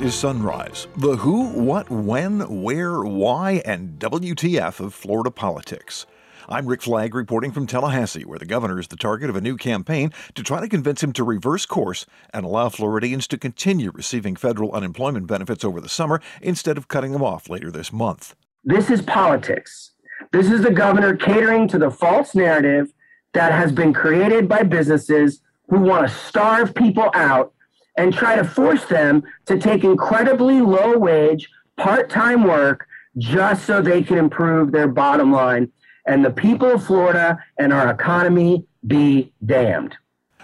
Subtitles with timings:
[0.00, 6.06] Is Sunrise, the who, what, when, where, why, and WTF of Florida politics.
[6.48, 9.56] I'm Rick Flagg reporting from Tallahassee, where the governor is the target of a new
[9.56, 14.36] campaign to try to convince him to reverse course and allow Floridians to continue receiving
[14.36, 18.36] federal unemployment benefits over the summer instead of cutting them off later this month.
[18.62, 19.94] This is politics.
[20.30, 22.92] This is the governor catering to the false narrative
[23.32, 27.52] that has been created by businesses who want to starve people out
[27.98, 32.86] and try to force them to take incredibly low wage, part time work
[33.18, 35.70] just so they can improve their bottom line.
[36.06, 39.96] And the people of Florida and our economy be damned.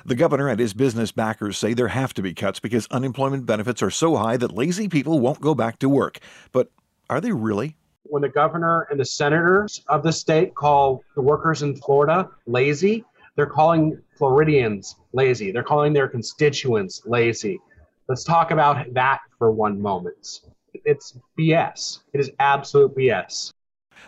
[0.05, 3.83] The governor and his business backers say there have to be cuts because unemployment benefits
[3.83, 6.19] are so high that lazy people won't go back to work.
[6.53, 6.71] But
[7.09, 7.77] are they really?
[8.03, 13.05] When the governor and the senators of the state call the workers in Florida lazy,
[13.37, 15.51] they're calling Floridians lazy.
[15.51, 17.61] They're calling their constituents lazy.
[18.09, 20.41] Let's talk about that for one moment.
[20.85, 22.01] It's BS.
[22.13, 23.53] It is absolute BS.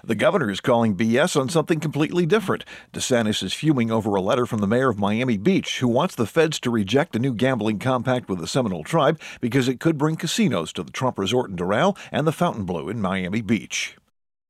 [0.04, 2.64] The governor is calling BS on something completely different.
[2.92, 6.26] DeSantis is fuming over a letter from the mayor of Miami Beach who wants the
[6.26, 10.16] feds to reject a new gambling compact with the Seminole tribe because it could bring
[10.16, 13.96] casinos to the Trump Resort in Doral and the Fontainebleau in Miami Beach.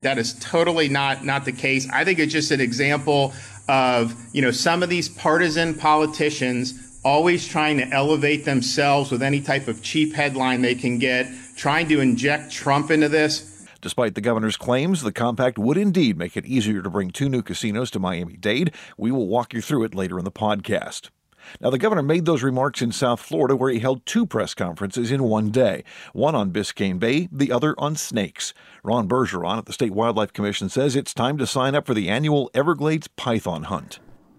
[0.02, 1.88] That is totally not not the case.
[1.90, 3.32] I think it's just an example
[3.68, 9.40] of, you know, some of these partisan politicians always trying to elevate themselves with any
[9.40, 13.66] type of cheap headline they can get, trying to inject Trump into this.
[13.80, 17.42] Despite the governor's claims, the compact would indeed make it easier to bring two new
[17.42, 18.74] casinos to Miami Dade.
[18.98, 21.10] We will walk you through it later in the podcast.
[21.60, 25.10] Now, the governor made those remarks in South Florida, where he held two press conferences
[25.10, 28.54] in one day one on Biscayne Bay, the other on snakes.
[28.82, 32.08] Ron Bergeron at the State Wildlife Commission says it's time to sign up for the
[32.08, 33.98] annual Everglades Python Hunt.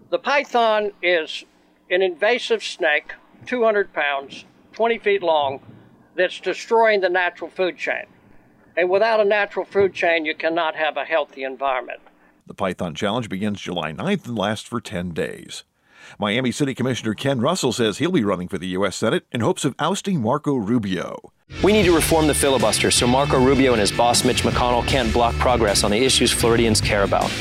[0.09, 1.44] The python is
[1.89, 3.14] an invasive snake,
[3.45, 5.59] 200 pounds, 20 feet long,
[6.15, 8.05] that's destroying the natural food chain.
[8.76, 11.99] And without a natural food chain, you cannot have a healthy environment.
[12.45, 15.64] The Python Challenge begins July 9th and lasts for 10 days.
[16.19, 18.95] Miami City Commissioner Ken Russell says he'll be running for the U.S.
[18.95, 21.31] Senate in hopes of ousting Marco Rubio.
[21.63, 25.11] We need to reform the filibuster so Marco Rubio and his boss Mitch McConnell can't
[25.13, 27.31] block progress on the issues Floridians care about.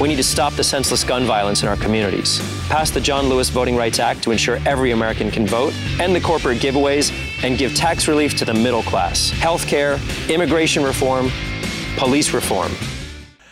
[0.00, 2.38] We need to stop the senseless gun violence in our communities,
[2.68, 6.20] pass the John Lewis Voting Rights Act to ensure every American can vote, end the
[6.20, 9.98] corporate giveaways, and give tax relief to the middle class, health care,
[10.28, 11.30] immigration reform,
[11.96, 12.70] police reform.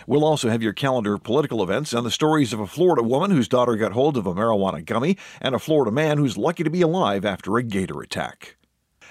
[0.06, 3.32] We'll also have your calendar of political events and the stories of a Florida woman
[3.32, 6.70] whose daughter got hold of a marijuana gummy and a Florida man who's lucky to
[6.70, 8.56] be alive after a gator attack.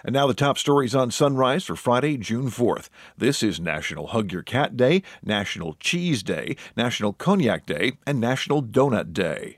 [0.05, 2.89] And now the top stories on Sunrise for Friday, June 4th.
[3.17, 8.61] This is National Hug Your Cat Day, National Cheese Day, National Cognac Day, and National
[8.61, 9.57] Donut Day.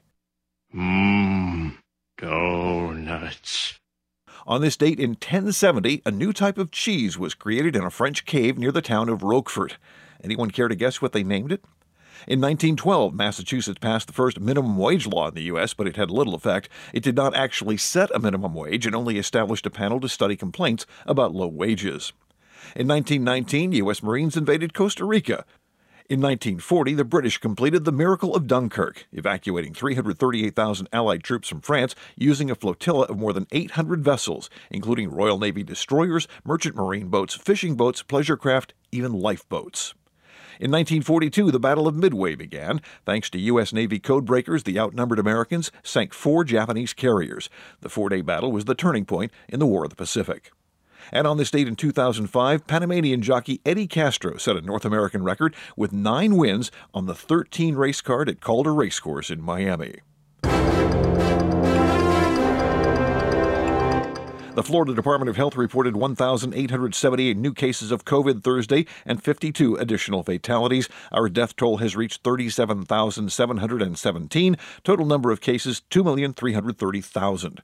[0.74, 1.78] Mmm,
[2.18, 3.80] donuts.
[4.48, 8.26] On this date in 1070, a new type of cheese was created in a French
[8.26, 9.78] cave near the town of Roquefort.
[10.24, 11.64] Anyone care to guess what they named it?
[12.28, 16.10] In 1912, Massachusetts passed the first minimum wage law in the U.S., but it had
[16.10, 16.68] little effect.
[16.92, 20.36] It did not actually set a minimum wage and only established a panel to study
[20.36, 22.14] complaints about low wages.
[22.76, 24.02] In 1919, U.S.
[24.02, 25.46] Marines invaded Costa Rica.
[26.10, 31.96] In 1940, the British completed the Miracle of Dunkirk, evacuating 338,000 Allied troops from France
[32.16, 37.36] using a flotilla of more than 800 vessels, including Royal Navy destroyers, merchant marine boats,
[37.36, 39.94] fishing boats, pleasure craft, even lifeboats.
[40.60, 42.82] In 1942, the Battle of Midway began.
[43.06, 43.72] Thanks to U.S.
[43.72, 47.48] Navy codebreakers, the outnumbered Americans sank four Japanese carriers.
[47.82, 50.52] The four day battle was the turning point in the War of the Pacific.
[51.12, 55.56] And on this date in 2005, Panamanian jockey Eddie Castro set a North American record
[55.76, 60.00] with nine wins on the 13 race card at Calder Racecourse in Miami.
[64.58, 70.24] The Florida Department of Health reported 1,878 new cases of COVID Thursday and 52 additional
[70.24, 70.90] fatalities.
[71.12, 74.58] Our death toll has reached 37,717.
[74.84, 77.60] Total number of cases 2,330,000.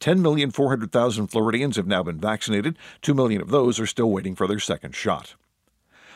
[0.00, 2.78] 10,400,000 Floridians have now been vaccinated.
[3.02, 5.34] 2 million of those are still waiting for their second shot.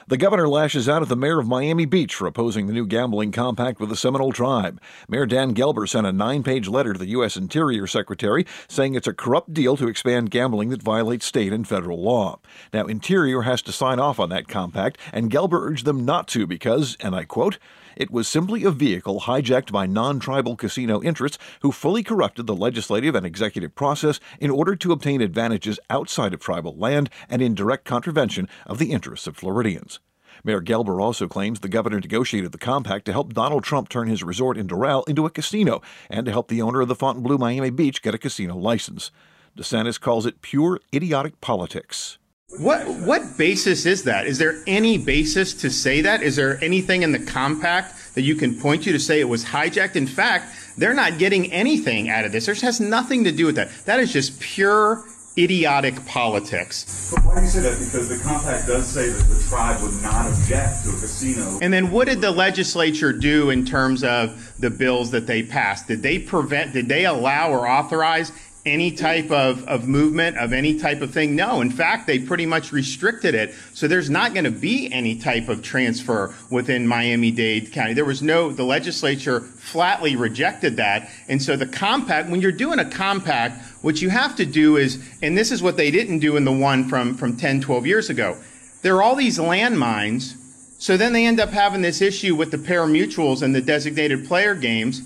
[0.09, 3.31] The governor lashes out at the mayor of Miami Beach for opposing the new gambling
[3.31, 4.81] compact with the Seminole tribe.
[5.09, 7.37] Mayor Dan Gelber sent a nine page letter to the U.S.
[7.37, 12.03] Interior Secretary saying it's a corrupt deal to expand gambling that violates state and federal
[12.03, 12.41] law.
[12.73, 16.47] Now, Interior has to sign off on that compact, and Gelber urged them not to
[16.49, 17.59] because, and I quote,
[17.97, 22.55] it was simply a vehicle hijacked by non tribal casino interests who fully corrupted the
[22.55, 27.55] legislative and executive process in order to obtain advantages outside of tribal land and in
[27.55, 30.01] direct contravention of the interests of Floridians.
[30.45, 34.25] Mayor Gelber also claims the governor negotiated the compact to help Donald Trump turn his
[34.25, 35.81] resort in Doral into a casino
[36.11, 39.11] and to help the owner of the Fontainebleau Miami Beach get a casino license.
[39.57, 42.19] DeSantis calls it pure idiotic politics.
[42.59, 44.27] What what basis is that?
[44.27, 46.23] Is there any basis to say that?
[46.23, 49.43] Is there anything in the compact that you can point to to say it was
[49.43, 49.97] hijacked?
[49.97, 52.45] In fact, they're not getting anything out of this.
[52.45, 53.71] This has nothing to do with that.
[53.87, 55.03] That is just pure
[55.39, 57.11] idiotic politics.
[57.15, 57.79] But why do you say that?
[57.79, 61.59] Because the compact does say that the tribe would not object to a casino.
[61.63, 65.89] And then what did the legislature do in terms of the bills that they passed?
[65.89, 68.31] Did they prevent, did they allow or authorize
[68.65, 71.35] any type of, of movement of any type of thing.
[71.35, 73.55] No, in fact, they pretty much restricted it.
[73.75, 77.93] So there's not going to be any type of transfer within Miami Dade County.
[77.93, 81.11] There was no, the legislature flatly rejected that.
[81.29, 85.03] And so the compact, when you're doing a compact, what you have to do is,
[85.23, 88.11] and this is what they didn't do in the one from, from 10, 12 years
[88.11, 88.39] ago.
[88.83, 90.37] There are all these landmines.
[90.79, 94.55] So then they end up having this issue with the pari-mutuels and the designated player
[94.55, 95.03] games.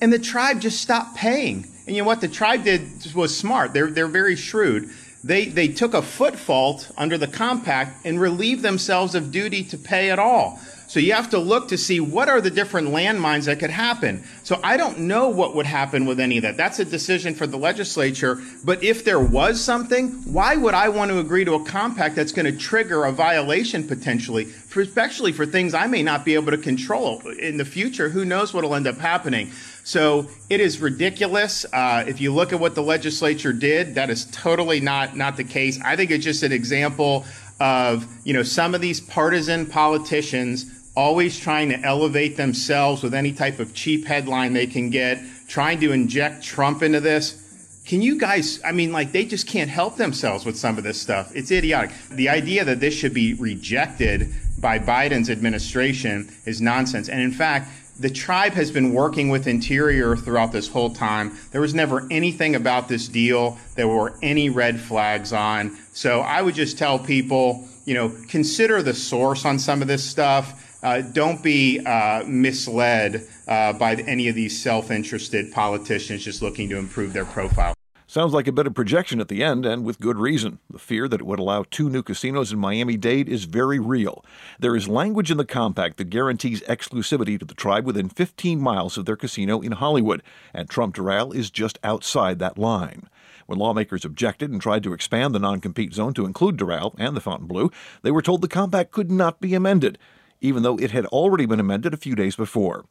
[0.00, 1.66] And the tribe just stopped paying.
[1.88, 3.72] And you know what the tribe did was smart.
[3.72, 4.90] They're they're very shrewd.
[5.24, 9.78] They they took a foot fault under the compact and relieved themselves of duty to
[9.78, 10.60] pay at all.
[10.86, 14.24] So you have to look to see what are the different landmines that could happen.
[14.42, 16.56] So I don't know what would happen with any of that.
[16.56, 18.40] That's a decision for the legislature.
[18.64, 22.32] But if there was something, why would I want to agree to a compact that's
[22.32, 26.58] going to trigger a violation potentially, especially for things I may not be able to
[26.58, 28.08] control in the future?
[28.08, 29.52] Who knows what will end up happening?
[29.88, 31.64] So it is ridiculous.
[31.72, 35.44] Uh, if you look at what the legislature did, that is totally not not the
[35.44, 35.80] case.
[35.82, 37.24] I think it's just an example
[37.58, 43.32] of you know some of these partisan politicians always trying to elevate themselves with any
[43.32, 47.80] type of cheap headline they can get, trying to inject Trump into this.
[47.86, 51.00] Can you guys, I mean, like, they just can't help themselves with some of this
[51.00, 51.34] stuff.
[51.34, 51.92] It's idiotic.
[52.10, 57.08] The idea that this should be rejected by Biden's administration is nonsense.
[57.08, 61.36] And in fact, the tribe has been working with Interior throughout this whole time.
[61.50, 63.58] There was never anything about this deal.
[63.74, 65.76] There were any red flags on.
[65.92, 70.08] So I would just tell people, you know, consider the source on some of this
[70.08, 76.42] stuff uh, don't be uh, misled uh, by any of these self interested politicians just
[76.42, 77.77] looking to improve their profile.
[78.18, 80.58] Sounds like a bit of projection at the end, and with good reason.
[80.68, 84.24] The fear that it would allow two new casinos in Miami Dade is very real.
[84.58, 88.98] There is language in the compact that guarantees exclusivity to the tribe within 15 miles
[88.98, 93.08] of their casino in Hollywood, and Trump Doral is just outside that line.
[93.46, 97.16] When lawmakers objected and tried to expand the non compete zone to include Doral and
[97.16, 97.70] the Fontainebleau,
[98.02, 99.96] they were told the compact could not be amended
[100.40, 102.84] even though it had already been amended a few days before.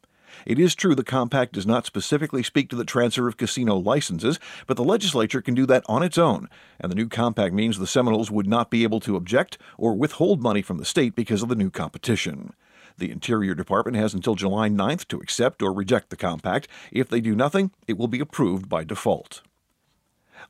[0.46, 4.38] It is true the compact does not specifically speak to the transfer of casino licenses,
[4.66, 6.48] but the legislature can do that on its own,
[6.80, 10.42] and the new compact means the Seminoles would not be able to object or withhold
[10.42, 12.52] money from the state because of the new competition.
[12.98, 16.66] The Interior Department has until July 9th to accept or reject the compact.
[16.90, 19.42] If they do nothing, it will be approved by default.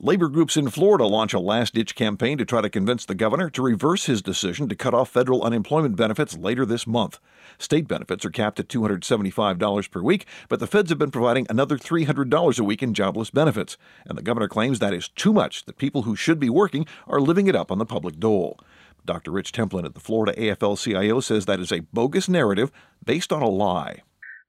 [0.00, 3.50] Labor groups in Florida launch a last ditch campaign to try to convince the governor
[3.50, 7.18] to reverse his decision to cut off federal unemployment benefits later this month.
[7.58, 11.76] State benefits are capped at $275 per week, but the feds have been providing another
[11.76, 13.76] $300 a week in jobless benefits.
[14.06, 17.20] And the governor claims that is too much, that people who should be working are
[17.20, 18.60] living it up on the public dole.
[19.04, 19.30] Dr.
[19.30, 22.70] Rich Templin at the Florida AFL CIO says that is a bogus narrative
[23.04, 24.02] based on a lie.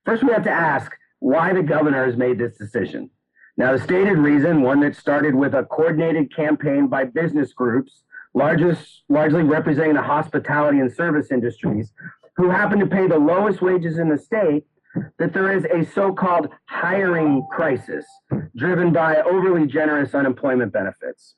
[0.06, 3.10] First, we have to ask why the governor has made this decision.
[3.60, 9.01] Now, the stated reason, one that started with a coordinated campaign by business groups, largest,
[9.10, 11.92] largely representing the hospitality and service industries,
[12.38, 14.63] who happen to pay the lowest wages in the state,
[15.18, 18.06] that there is a so called hiring crisis
[18.56, 21.36] driven by overly generous unemployment benefits.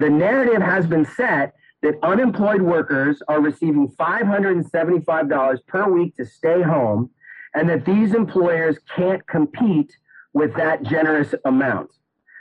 [0.00, 6.62] The narrative has been set that unemployed workers are receiving $575 per week to stay
[6.62, 7.10] home
[7.54, 9.96] and that these employers can't compete
[10.32, 11.90] with that generous amount.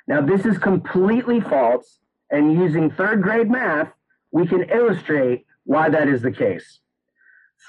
[0.08, 2.00] Now, this is completely false,
[2.31, 3.91] and using third grade math,
[4.31, 6.79] we can illustrate why that is the case.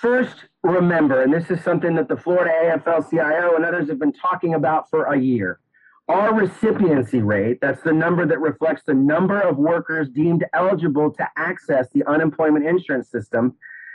[0.00, 4.12] First, remember, and this is something that the Florida AFL CIO and others have been
[4.12, 5.60] talking about for a year.
[6.08, 11.28] Our recipiency rate, that's the number that reflects the number of workers deemed eligible to
[11.36, 13.54] access the unemployment insurance system,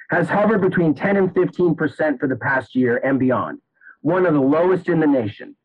[0.10, 3.60] has hovered between 10 and 15% for the past year and beyond,
[4.01, 5.55] one of the lowest in the nation.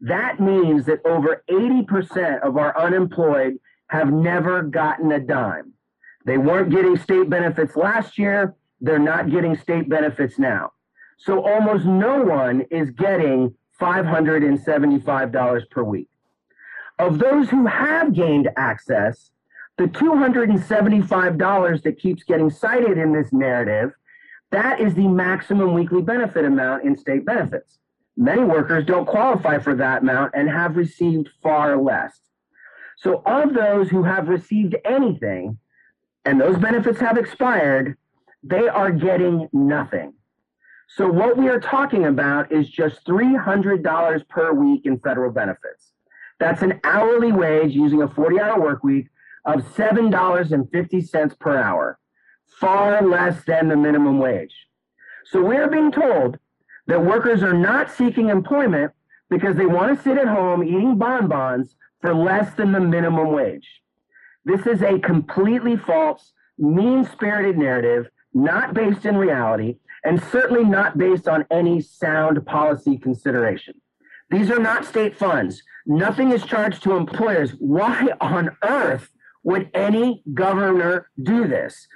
[0.00, 5.72] That means that over 80% of our unemployed have never gotten a dime.
[6.24, 8.54] They weren't getting state benefits last year.
[8.80, 10.72] They're not getting state benefits now.
[11.16, 16.08] So almost no one is getting $575 per week.
[16.98, 19.30] Of those who have gained access,
[19.78, 23.92] the $275 that keeps getting cited in this narrative,
[24.50, 27.78] that is the maximum weekly benefit amount in state benefits.
[28.20, 32.18] Many workers don't qualify for that amount and have received far less.
[32.96, 35.56] So, of those who have received anything,
[36.24, 37.96] and those benefits have expired,
[38.42, 40.14] they are getting nothing.
[40.88, 45.92] So, what we are talking about is just $300 per week in federal benefits.
[46.40, 49.06] That's an hourly wage using a 40 hour work week
[49.44, 52.00] of $7.50 per hour,
[52.60, 54.54] far less than the minimum wage.
[55.26, 56.40] So, we're being told
[56.88, 58.92] that workers are not seeking employment
[59.30, 63.82] because they want to sit at home eating bonbons for less than the minimum wage.
[64.44, 70.96] This is a completely false, mean spirited narrative, not based in reality, and certainly not
[70.96, 73.74] based on any sound policy consideration.
[74.30, 75.62] These are not state funds.
[75.86, 77.52] Nothing is charged to employers.
[77.58, 79.10] Why on earth
[79.42, 81.86] would any governor do this?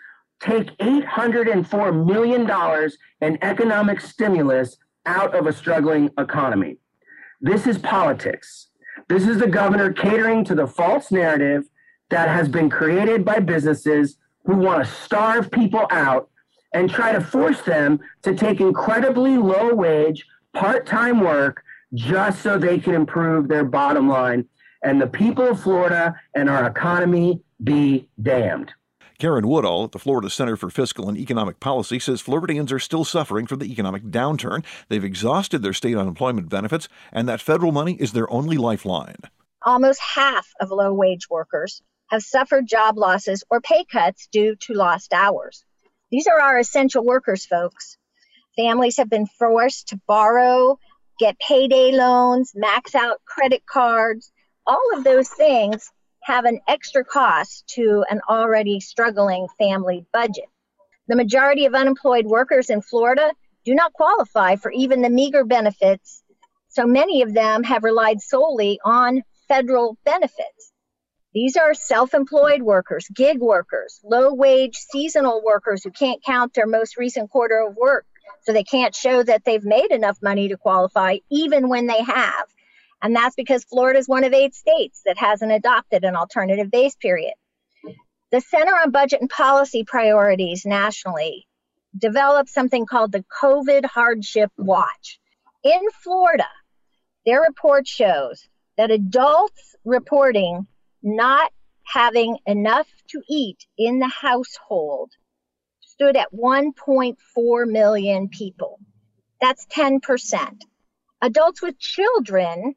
[0.41, 6.77] Take $804 million in economic stimulus out of a struggling economy.
[7.41, 8.69] This is politics.
[9.09, 11.65] This is the governor catering to the false narrative
[12.11, 16.29] that has been created by businesses who want to starve people out
[16.75, 21.63] and try to force them to take incredibly low wage, part time work
[21.95, 24.47] just so they can improve their bottom line.
[24.83, 28.73] And the people of Florida and our economy be damned.
[29.23, 33.05] Karen Woodall at the Florida Center for Fiscal and Economic Policy says Floridians are still
[33.05, 34.65] suffering from the economic downturn.
[34.89, 39.19] They've exhausted their state unemployment benefits, and that federal money is their only lifeline.
[39.65, 44.75] Almost half of low wage workers have suffered job losses or pay cuts due to
[44.75, 45.65] lost hours.
[46.11, 47.99] These are our essential workers, folks.
[48.57, 50.81] Families have been forced to borrow,
[51.21, 54.33] get payday loans, max out credit cards.
[54.67, 60.47] All of those things have an extra cost to an already struggling family budget.
[61.09, 63.33] The majority of unemployed workers in Florida
[63.65, 66.23] do not qualify for even the meager benefits,
[66.69, 70.73] so many of them have relied solely on federal benefits.
[71.35, 76.67] These are self employed workers, gig workers, low wage seasonal workers who can't count their
[76.67, 78.07] most recent quarter of work,
[78.43, 82.47] so they can't show that they've made enough money to qualify, even when they have.
[83.03, 86.95] And that's because Florida is one of eight states that hasn't adopted an alternative base
[86.95, 87.35] period.
[88.31, 91.47] The Center on Budget and Policy Priorities nationally
[91.99, 95.21] developed something called the COVID Hardship Watch.
[95.65, 96.49] In Florida,
[97.27, 100.67] their report shows that adults reporting
[101.03, 101.53] not
[101.85, 105.11] having enough to eat in the household
[105.81, 108.81] stood at 1.4 million people.
[109.41, 110.63] That's 10%.
[111.21, 112.75] Adults with children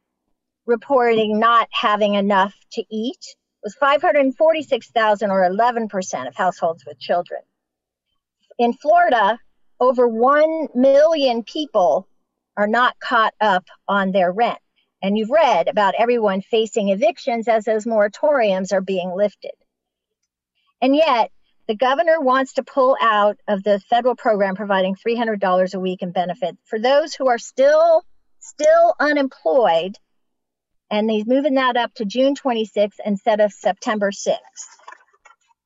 [0.65, 7.41] reporting not having enough to eat was 546,000 or 11% of households with children.
[8.57, 9.39] In Florida,
[9.79, 12.07] over 1 million people
[12.55, 14.59] are not caught up on their rent.
[15.01, 19.51] And you've read about everyone facing evictions as those moratoriums are being lifted.
[20.81, 21.31] And yet,
[21.67, 26.11] the governor wants to pull out of the federal program providing $300 a week in
[26.11, 28.03] benefit for those who are still
[28.39, 29.97] still unemployed
[30.91, 34.37] and he's moving that up to June 26th instead of September 6th.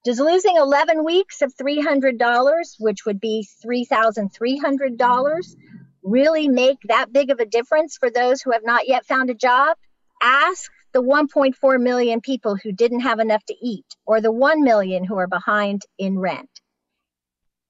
[0.05, 5.55] Does losing 11 weeks of $300, which would be $3,300,
[6.03, 9.35] really make that big of a difference for those who have not yet found a
[9.35, 9.75] job?
[10.21, 15.03] Ask the 1.4 million people who didn't have enough to eat, or the 1 million
[15.03, 16.49] who are behind in rent.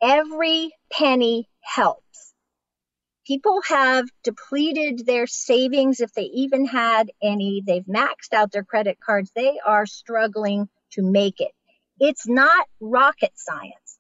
[0.01, 2.28] Every penny helps
[3.29, 7.61] people have depleted their savings if they even had any.
[7.65, 9.31] They've maxed out their credit cards.
[9.35, 11.51] They are struggling to make it.
[11.99, 13.99] It's not rocket science.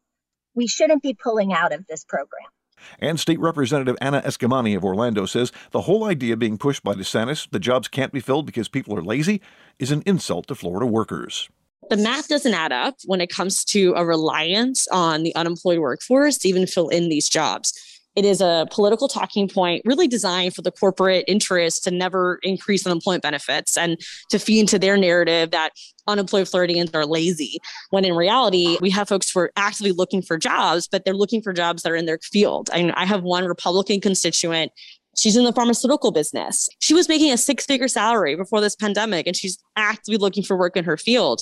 [0.55, 2.49] We shouldn't be pulling out of this program.
[2.97, 7.47] And State Representative Anna Eskamani of Orlando says the whole idea being pushed by DeSantis,
[7.51, 9.41] the jobs can't be filled because people are lazy,
[9.77, 11.49] is an insult to Florida workers
[11.89, 16.37] the math doesn't add up when it comes to a reliance on the unemployed workforce
[16.37, 17.73] to even fill in these jobs.
[18.15, 22.85] It is a political talking point really designed for the corporate interests to never increase
[22.85, 23.97] unemployment benefits and
[24.29, 25.71] to feed into their narrative that
[26.07, 27.59] unemployed Floridians are lazy.
[27.91, 31.41] When in reality, we have folks who are actively looking for jobs, but they're looking
[31.41, 32.69] for jobs that are in their field.
[32.73, 34.71] I, mean, I have one Republican constituent
[35.17, 36.69] She's in the pharmaceutical business.
[36.79, 40.57] She was making a six figure salary before this pandemic, and she's actively looking for
[40.57, 41.41] work in her field.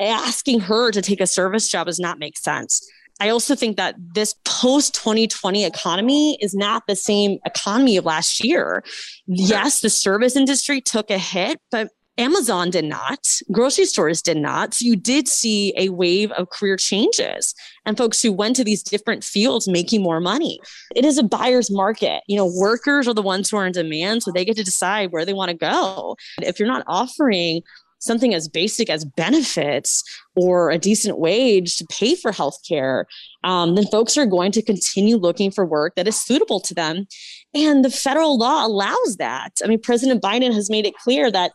[0.00, 2.88] Asking her to take a service job does not make sense.
[3.20, 8.42] I also think that this post 2020 economy is not the same economy of last
[8.42, 8.82] year.
[9.26, 14.74] Yes, the service industry took a hit, but Amazon did not, grocery stores did not.
[14.74, 17.54] So you did see a wave of career changes
[17.84, 20.60] and folks who went to these different fields making more money.
[20.94, 22.22] It is a buyer's market.
[22.28, 25.10] You know, workers are the ones who are in demand, so they get to decide
[25.10, 26.16] where they want to go.
[26.40, 27.62] If you're not offering
[27.98, 30.02] something as basic as benefits
[30.36, 33.04] or a decent wage to pay for healthcare,
[33.44, 37.06] um, then folks are going to continue looking for work that is suitable to them.
[37.54, 39.52] And the federal law allows that.
[39.62, 41.52] I mean, President Biden has made it clear that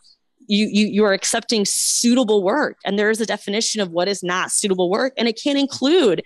[0.50, 4.22] you, you you are accepting suitable work and there is a definition of what is
[4.22, 6.22] not suitable work and it can include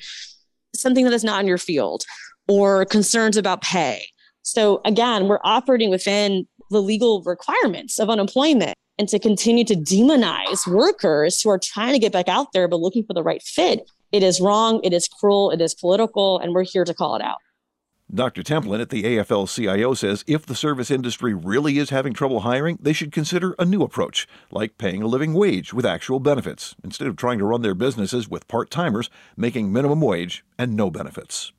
[0.74, 2.04] something that is not in your field
[2.48, 4.06] or concerns about pay
[4.42, 10.66] so again we're operating within the legal requirements of unemployment and to continue to demonize
[10.66, 13.90] workers who are trying to get back out there but looking for the right fit
[14.12, 17.22] it is wrong it is cruel it is political and we're here to call it
[17.22, 17.38] out
[18.12, 18.42] Dr.
[18.42, 22.78] Templin at the AFL CIO says if the service industry really is having trouble hiring,
[22.80, 27.08] they should consider a new approach, like paying a living wage with actual benefits, instead
[27.08, 31.50] of trying to run their businesses with part timers making minimum wage and no benefits.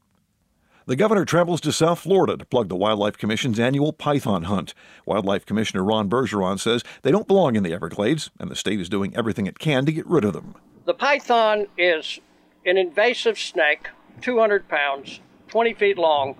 [0.87, 4.75] The governor travels to South Florida to plug the Wildlife Commission's annual python hunt.
[5.07, 8.87] Wildlife Commissioner Ron Bergeron says they don't belong in the Everglades, and the state is
[8.87, 10.53] doing everything it can to get rid of them.
[10.85, 12.19] The python is
[12.67, 13.87] an invasive snake,
[14.21, 16.35] 200 pounds, 20 feet long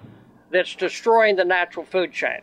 [0.52, 2.42] that's destroying the natural food chain.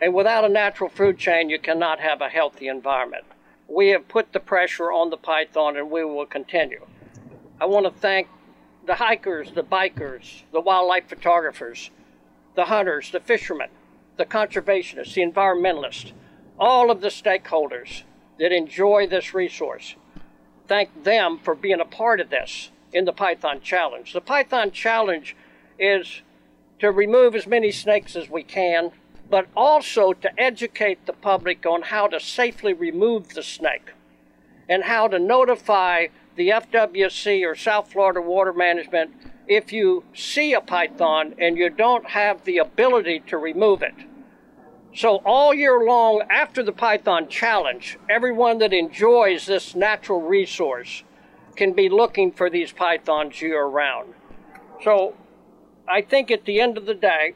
[0.00, 3.24] And without a natural food chain, you cannot have a healthy environment.
[3.66, 6.86] We have put the pressure on the python and we will continue.
[7.60, 8.28] I want to thank
[8.86, 11.90] the hikers, the bikers, the wildlife photographers,
[12.54, 13.68] the hunters, the fishermen,
[14.16, 16.12] the conservationists, the environmentalists,
[16.58, 18.02] all of the stakeholders
[18.38, 19.94] that enjoy this resource.
[20.66, 24.12] Thank them for being a part of this in the Python Challenge.
[24.12, 25.36] The Python Challenge
[25.78, 26.22] is
[26.78, 28.92] to remove as many snakes as we can,
[29.28, 33.92] but also to educate the public on how to safely remove the snake
[34.68, 39.10] and how to notify the FWC or South Florida Water Management
[39.46, 43.94] if you see a python and you don't have the ability to remove it.
[44.94, 51.02] So, all year long after the Python Challenge, everyone that enjoys this natural resource
[51.56, 54.14] can be looking for these pythons year round.
[54.82, 55.14] So,
[55.88, 57.34] I think at the end of the day,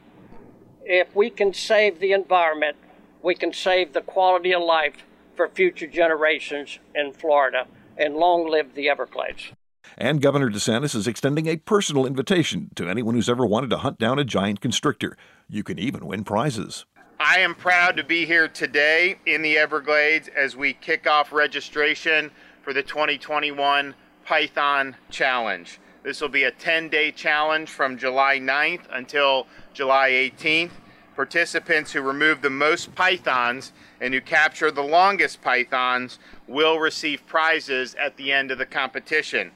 [0.85, 2.77] if we can save the environment,
[3.21, 7.67] we can save the quality of life for future generations in Florida,
[7.99, 9.51] and long live the Everglades.
[9.97, 13.99] And Governor DeSantis is extending a personal invitation to anyone who's ever wanted to hunt
[13.99, 15.17] down a giant constrictor.
[15.49, 16.85] You can even win prizes.
[17.19, 22.31] I am proud to be here today in the Everglades as we kick off registration
[22.61, 23.93] for the 2021
[24.25, 25.79] Python Challenge.
[26.03, 30.71] This will be a 10 day challenge from July 9th until July 18th.
[31.19, 37.93] Participants who remove the most pythons and who capture the longest pythons will receive prizes
[37.95, 39.51] at the end of the competition.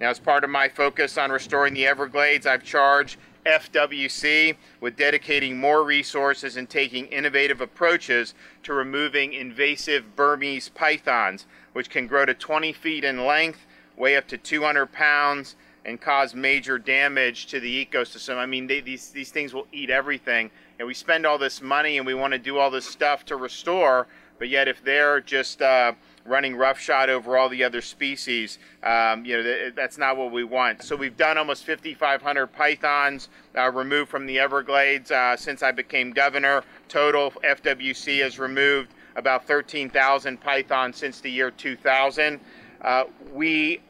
[0.00, 5.58] Now, as part of my focus on restoring the Everglades, I've charged FWC with dedicating
[5.58, 12.34] more resources and taking innovative approaches to removing invasive Burmese pythons, which can grow to
[12.34, 17.86] 20 feet in length, weigh up to 200 pounds, and cause major damage to the
[17.86, 18.36] ecosystem.
[18.36, 21.98] I mean, they, these these things will eat everything, and we spend all this money
[21.98, 24.06] and we want to do all this stuff to restore,
[24.38, 25.92] but yet if they're just uh,
[26.24, 30.44] running roughshod over all the other species, um, you know, th- that's not what we
[30.44, 30.82] want.
[30.82, 36.12] So we've done almost 5,500 pythons uh, removed from the Everglades uh, since I became
[36.12, 36.62] governor.
[36.88, 42.38] Total FWC has removed about 13,000 pythons since the year 2000.
[42.82, 43.80] Uh, we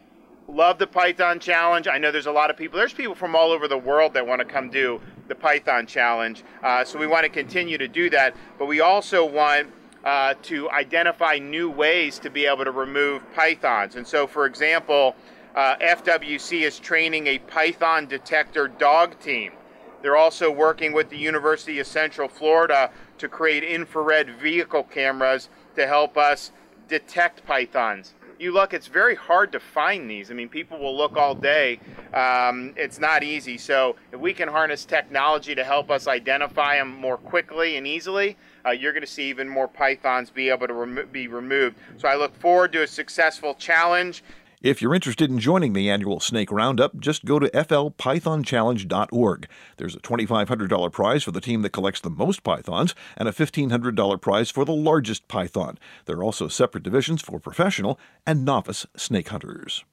[0.48, 1.86] love the Python Challenge.
[1.86, 2.78] I know there's a lot of people.
[2.78, 6.42] There's people from all over the world that want to come do the Python Challenge.
[6.62, 8.34] Uh, so we want to continue to do that.
[8.58, 9.68] But we also want
[10.04, 13.96] uh, to identify new ways to be able to remove pythons.
[13.96, 15.14] And so, for example,
[15.54, 19.52] uh, FWC is training a Python detector dog team.
[20.00, 25.86] They're also working with the University of Central Florida to create infrared vehicle cameras to
[25.86, 26.52] help us
[26.88, 30.30] detect pythons you look, it's very hard to find these.
[30.30, 31.80] I mean, people will look all day.
[32.14, 33.58] Um, it's not easy.
[33.58, 38.36] So if we can harness technology to help us identify them more quickly and easily,
[38.64, 41.76] uh, you're going to see even more pythons be able to remo- be removed.
[41.96, 44.22] So I look forward to a successful challenge.
[44.60, 49.48] If you're interested in joining the annual Snake Roundup, just go to flpythonchallenge.org.
[49.76, 54.20] There's a $2,500 prize for the team that collects the most pythons and a $1,500
[54.20, 55.78] prize for the largest python.
[56.06, 59.84] There are also separate divisions for professional and novice snake hunters.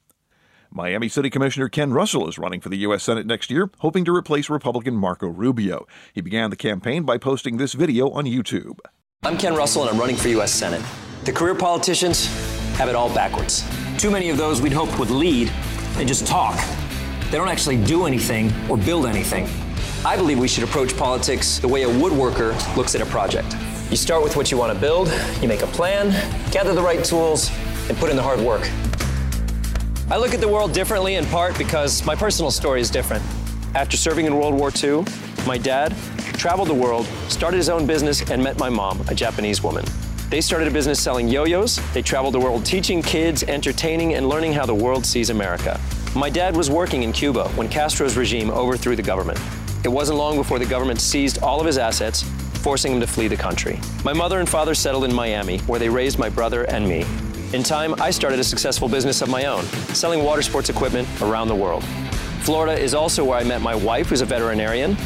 [0.71, 3.03] Miami City Commissioner Ken Russell is running for the U.S.
[3.03, 5.85] Senate next year, hoping to replace Republican Marco Rubio.
[6.11, 8.79] He began the campaign by posting this video on YouTube.
[9.21, 10.51] I'm Ken Russell, and I'm running for U.S.
[10.51, 10.81] Senate.
[11.23, 12.25] The career politicians
[12.77, 13.63] have it all backwards.
[13.97, 15.49] Too many of those we'd hoped would lead
[15.97, 16.55] and just talk.
[17.31, 19.47] They don't actually do anything or build anything.
[20.05, 23.55] I believe we should approach politics the way a woodworker looks at a project.
[23.89, 25.07] You start with what you want to build,
[25.41, 26.11] you make a plan,
[26.51, 27.49] gather the right tools,
[27.87, 28.69] and put in the hard work.
[30.11, 33.23] I look at the world differently in part because my personal story is different.
[33.75, 35.05] After serving in World War II,
[35.47, 35.95] my dad
[36.33, 39.85] traveled the world, started his own business, and met my mom, a Japanese woman.
[40.29, 41.79] They started a business selling yo yo's.
[41.93, 45.79] They traveled the world teaching kids, entertaining, and learning how the world sees America.
[46.15, 49.39] My dad was working in Cuba when Castro's regime overthrew the government.
[49.83, 52.23] It wasn't long before the government seized all of his assets,
[52.63, 53.79] forcing him to flee the country.
[54.03, 57.05] My mother and father settled in Miami, where they raised my brother and me.
[57.53, 61.49] In time, I started a successful business of my own, selling water sports equipment around
[61.49, 61.83] the world.
[62.41, 64.97] Florida is also where I met my wife, who's a veterinarian.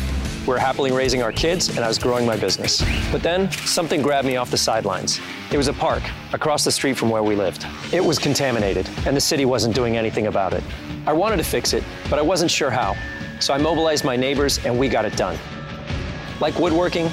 [0.50, 2.84] We're happily raising our kids, and I was growing my business.
[3.12, 5.20] But then, something grabbed me off the sidelines.
[5.52, 6.02] It was a park
[6.34, 7.68] across the street from where we lived.
[7.94, 10.64] It was contaminated, and the city wasn't doing anything about it.
[11.06, 12.96] I wanted to fix it, but I wasn't sure how.
[13.40, 15.38] So I mobilized my neighbors, and we got it done.
[16.42, 17.12] Like woodworking,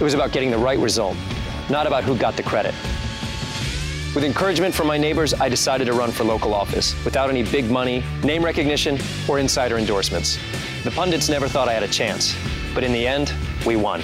[0.00, 1.16] it was about getting the right result,
[1.70, 2.74] not about who got the credit.
[4.12, 7.70] With encouragement from my neighbors, I decided to run for local office without any big
[7.70, 10.36] money, name recognition, or insider endorsements.
[10.82, 12.34] The pundits never thought I had a chance,
[12.74, 13.32] but in the end,
[13.66, 14.02] we won.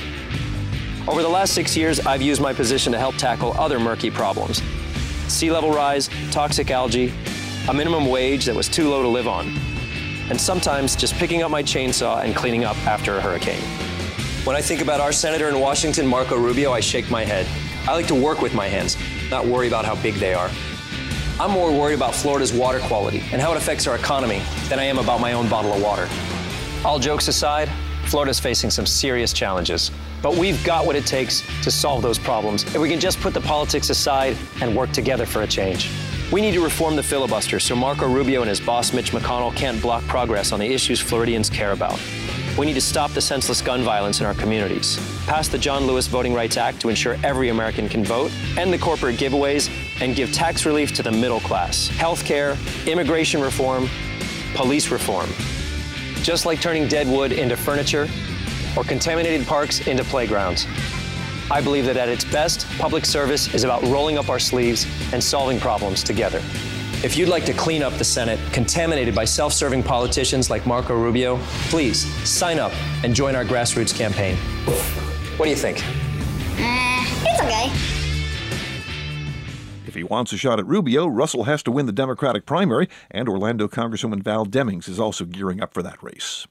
[1.08, 4.62] Over the last six years, I've used my position to help tackle other murky problems
[5.28, 7.12] sea level rise, toxic algae,
[7.68, 9.48] a minimum wage that was too low to live on,
[10.30, 13.60] and sometimes just picking up my chainsaw and cleaning up after a hurricane.
[14.44, 17.46] When I think about our senator in Washington, Marco Rubio, I shake my head.
[17.86, 18.96] I like to work with my hands,
[19.30, 20.50] not worry about how big they are.
[21.38, 24.84] I'm more worried about Florida's water quality and how it affects our economy than I
[24.84, 26.08] am about my own bottle of water.
[26.84, 27.70] All jokes aside,
[28.08, 29.90] Florida's facing some serious challenges,
[30.22, 33.34] but we've got what it takes to solve those problems if we can just put
[33.34, 35.90] the politics aside and work together for a change.
[36.32, 39.80] We need to reform the filibuster so Marco Rubio and his boss Mitch McConnell can't
[39.82, 42.00] block progress on the issues Floridians care about.
[42.58, 46.06] We need to stop the senseless gun violence in our communities, pass the John Lewis
[46.06, 50.32] Voting Rights Act to ensure every American can vote, end the corporate giveaways, and give
[50.32, 53.88] tax relief to the middle class, health care, immigration reform,
[54.54, 55.30] police reform.
[56.28, 58.06] Just like turning dead wood into furniture
[58.76, 60.66] or contaminated parks into playgrounds.
[61.50, 65.24] I believe that at its best, public service is about rolling up our sleeves and
[65.24, 66.42] solving problems together.
[67.02, 70.94] If you'd like to clean up the Senate contaminated by self serving politicians like Marco
[70.94, 71.38] Rubio,
[71.70, 74.36] please sign up and join our grassroots campaign.
[75.38, 75.82] What do you think?
[76.58, 77.97] Uh, it's okay.
[80.08, 84.22] Wants a shot at Rubio, Russell has to win the Democratic primary, and Orlando Congresswoman
[84.22, 86.46] Val Demings is also gearing up for that race.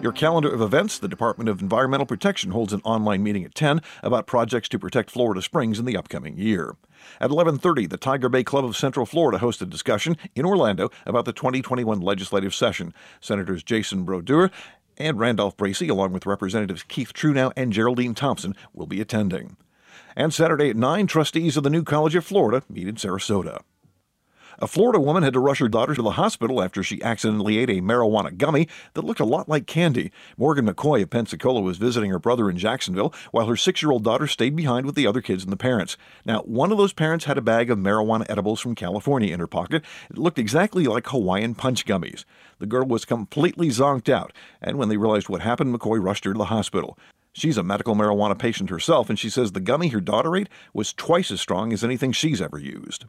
[0.00, 3.82] Your calendar of events the Department of Environmental Protection holds an online meeting at 10
[4.02, 6.74] about projects to protect Florida Springs in the upcoming year.
[7.20, 11.24] At 11:30, the Tiger Bay Club of Central Florida hosts a discussion in Orlando about
[11.24, 12.92] the 2021 legislative session.
[13.20, 14.50] Senators Jason Brodeur
[14.98, 19.56] and Randolph Bracy, along with Representatives Keith Truenow and Geraldine Thompson, will be attending.
[20.14, 23.62] And Saturday at 9, trustees of the New College of Florida meet in Sarasota.
[24.62, 27.68] A Florida woman had to rush her daughter to the hospital after she accidentally ate
[27.68, 30.12] a marijuana gummy that looked a lot like candy.
[30.36, 34.04] Morgan McCoy of Pensacola was visiting her brother in Jacksonville while her six year old
[34.04, 35.96] daughter stayed behind with the other kids and the parents.
[36.24, 39.48] Now, one of those parents had a bag of marijuana edibles from California in her
[39.48, 39.82] pocket.
[40.08, 42.24] It looked exactly like Hawaiian punch gummies.
[42.60, 46.34] The girl was completely zonked out, and when they realized what happened, McCoy rushed her
[46.34, 46.96] to the hospital.
[47.32, 50.92] She's a medical marijuana patient herself, and she says the gummy her daughter ate was
[50.92, 53.06] twice as strong as anything she's ever used.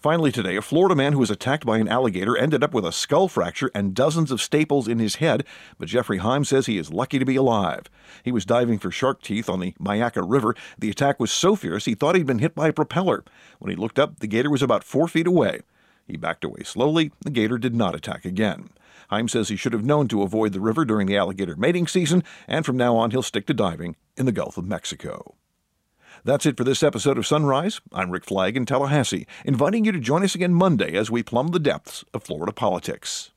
[0.00, 2.92] Finally, today, a Florida man who was attacked by an alligator ended up with a
[2.92, 5.44] skull fracture and dozens of staples in his head,
[5.76, 7.82] but Jeffrey Heim says he is lucky to be alive.
[8.22, 10.56] He was diving for shark teeth on the Myakka River.
[10.78, 13.24] The attack was so fierce he thought he'd been hit by a propeller.
[13.58, 15.60] When he looked up, the gator was about four feet away.
[16.06, 17.12] He backed away slowly.
[17.20, 18.70] The gator did not attack again.
[19.10, 22.24] Heim says he should have known to avoid the river during the alligator mating season,
[22.48, 25.34] and from now on he'll stick to diving in the Gulf of Mexico.
[26.24, 27.80] That's it for this episode of Sunrise.
[27.92, 31.48] I'm Rick Flagg in Tallahassee, inviting you to join us again Monday as we plumb
[31.48, 33.30] the depths of Florida politics.